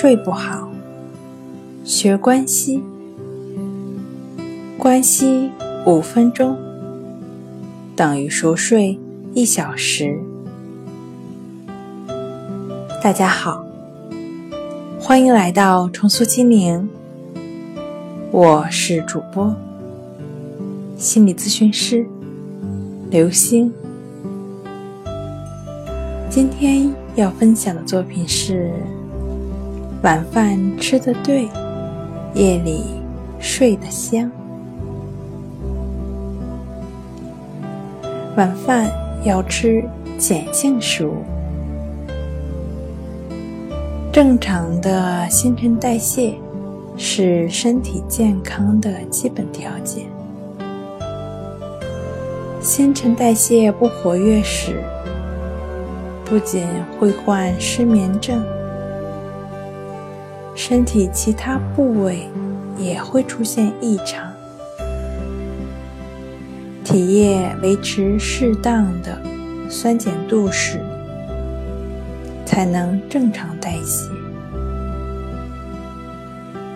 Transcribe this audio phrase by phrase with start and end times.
[0.00, 0.66] 睡不好，
[1.84, 2.82] 学关息，
[4.78, 5.50] 关息
[5.84, 6.56] 五分钟
[7.94, 8.98] 等于熟睡
[9.34, 10.18] 一小时。
[13.02, 13.62] 大家好，
[14.98, 16.88] 欢迎来到重塑心灵，
[18.30, 19.54] 我是主播
[20.96, 22.06] 心理咨询师
[23.10, 23.70] 刘星。
[26.30, 28.72] 今天要分享的作品是：
[30.02, 31.46] 晚饭吃得对，
[32.32, 32.84] 夜里
[33.38, 34.30] 睡得香。
[38.34, 38.90] 晚饭
[39.24, 39.84] 要吃
[40.18, 41.16] 碱性食物，
[44.10, 46.34] 正常的新陈代谢
[46.96, 50.06] 是身体健康的基本条件。
[52.58, 54.82] 新陈代谢不活跃时，
[56.24, 56.66] 不仅
[56.98, 58.42] 会患失眠症，
[60.54, 62.28] 身体其他部位
[62.76, 64.30] 也会出现异常。
[66.84, 69.16] 体液维持适当的
[69.68, 70.80] 酸碱度时，
[72.44, 74.08] 才能正常代谢。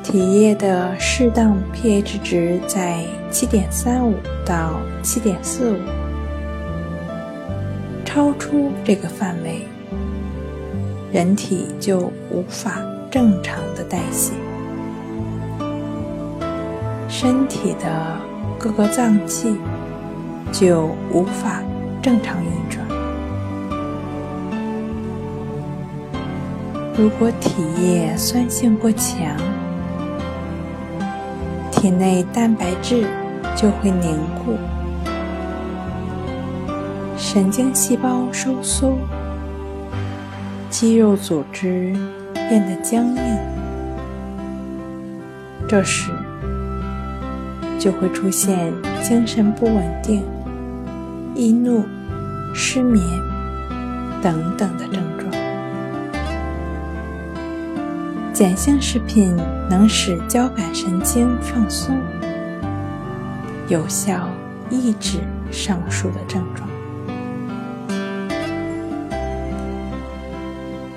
[0.03, 4.15] 体液的适当 pH 值在七点三五
[4.47, 5.79] 到七点四五。
[8.05, 9.67] 超出这个范围，
[11.13, 12.81] 人体就无法
[13.15, 14.33] 正常的代谢，
[17.09, 18.19] 身体的
[18.59, 19.57] 各个脏器
[20.51, 21.63] 就无法
[22.03, 22.85] 正常运转。
[26.99, 29.37] 如果体液酸性过强，
[31.71, 33.07] 体内蛋白质
[33.55, 34.57] 就会凝固。
[37.17, 38.99] 神经细胞收缩，
[40.69, 41.97] 肌肉组织
[42.49, 43.39] 变得僵硬，
[45.69, 46.11] 这时
[47.79, 50.23] 就会出现精神不稳定、
[51.35, 51.85] 易怒、
[52.55, 53.05] 失眠
[54.23, 55.31] 等等的症状。
[58.35, 59.37] 碱性食品
[59.71, 61.97] 能使交感神经放松，
[63.69, 64.29] 有效
[64.71, 65.21] 抑制
[65.51, 66.69] 上述的症状。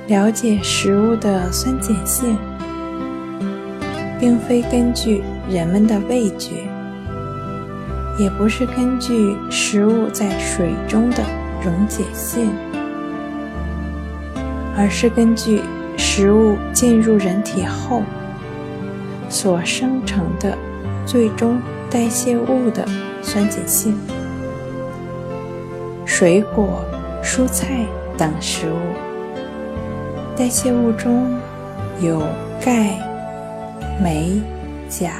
[0.07, 2.37] 了解食物的酸碱性，
[4.17, 6.65] 并非根据人们的味觉，
[8.17, 11.17] 也不是根据食物在水中的
[11.61, 12.53] 溶解性，
[14.77, 15.61] 而是根据
[15.97, 18.01] 食物进入人体后
[19.27, 20.57] 所生成的
[21.05, 21.59] 最终
[21.91, 22.87] 代谢物的
[23.21, 23.93] 酸碱性。
[26.05, 26.81] 水果、
[27.21, 27.85] 蔬菜
[28.17, 29.16] 等食物。
[30.37, 31.35] 代谢物中
[31.99, 32.21] 有
[32.63, 32.91] 钙、
[33.99, 34.39] 镁、
[34.87, 35.13] 钾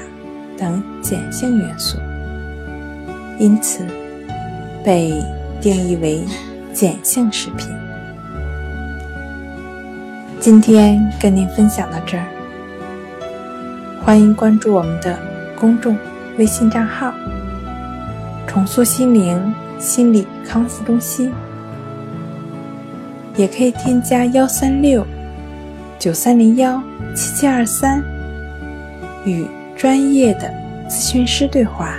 [0.56, 1.98] 等碱性元素，
[3.40, 3.84] 因此
[4.86, 5.12] 被
[5.60, 6.24] 定义为
[6.72, 7.68] 碱性食品。
[10.40, 12.24] 今天跟您分享到这儿，
[14.06, 15.18] 欢迎关注我们的
[15.60, 15.98] 公众
[16.38, 17.12] 微信账号
[18.46, 21.34] “重塑心灵心理康复中心”。
[23.38, 25.06] 也可以添加幺三六
[26.00, 26.82] 九三零幺
[27.16, 28.04] 七七二三，
[29.26, 30.52] 与专业的
[30.90, 31.96] 咨询师对话，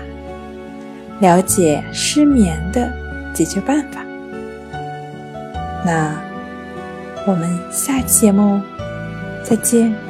[1.21, 2.93] 了解失眠的
[3.33, 4.01] 解决办法。
[5.87, 6.21] 那
[7.27, 8.61] 我们下期节目
[9.45, 10.08] 再见。